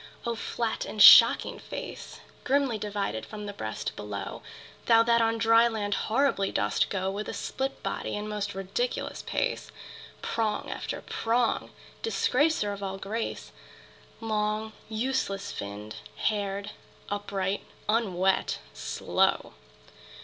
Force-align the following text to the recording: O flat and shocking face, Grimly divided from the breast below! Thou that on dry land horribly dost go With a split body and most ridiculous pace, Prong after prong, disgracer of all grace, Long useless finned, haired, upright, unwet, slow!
O 0.25 0.33
flat 0.33 0.83
and 0.83 0.99
shocking 0.99 1.59
face, 1.59 2.21
Grimly 2.43 2.79
divided 2.79 3.23
from 3.23 3.45
the 3.45 3.53
breast 3.53 3.95
below! 3.95 4.41
Thou 4.87 5.03
that 5.03 5.21
on 5.21 5.37
dry 5.37 5.67
land 5.67 5.93
horribly 5.93 6.51
dost 6.51 6.89
go 6.89 7.11
With 7.11 7.29
a 7.29 7.35
split 7.35 7.83
body 7.83 8.17
and 8.17 8.27
most 8.27 8.55
ridiculous 8.55 9.21
pace, 9.21 9.71
Prong 10.23 10.71
after 10.71 11.01
prong, 11.01 11.69
disgracer 12.01 12.73
of 12.73 12.81
all 12.81 12.97
grace, 12.97 13.51
Long 14.21 14.73
useless 14.89 15.51
finned, 15.51 15.97
haired, 16.15 16.71
upright, 17.09 17.63
unwet, 17.87 18.57
slow! 18.73 19.53